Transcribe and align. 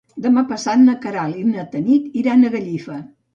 Demà 0.25 0.43
passat 0.51 0.79
na 0.85 0.95
Queralt 1.03 1.43
i 1.43 1.45
na 1.51 1.67
Tanit 1.75 2.17
iran 2.23 2.43
a 2.43 2.53
Gallifa. 2.57 2.99